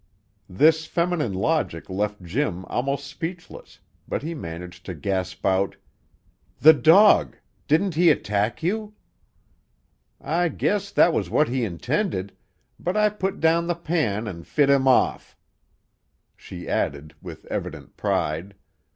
This 0.49 0.87
feminine 0.87 1.35
logic 1.35 1.87
left 1.87 2.23
Jim 2.23 2.65
almost 2.65 3.05
speechless, 3.05 3.77
but 4.07 4.23
he 4.23 4.33
managed 4.33 4.83
to 4.87 4.95
gasp 4.95 5.45
out: 5.45 5.75
"The 6.59 6.73
dog! 6.73 7.37
Didn't 7.67 7.93
he 7.93 8.09
attack 8.09 8.63
you?" 8.63 8.95
"I 10.19 10.49
guess 10.49 10.89
that 10.89 11.13
was 11.13 11.29
what 11.29 11.49
he 11.49 11.63
intended, 11.63 12.35
but 12.79 12.97
I 12.97 13.09
put 13.09 13.39
down 13.39 13.67
the 13.67 13.75
pan 13.75 14.27
an' 14.27 14.41
fit 14.41 14.71
him 14.71 14.87
off." 14.87 15.37
She 16.35 16.67
added, 16.67 17.13
with 17.21 17.45
evident 17.45 17.95
pride. 17.95 18.55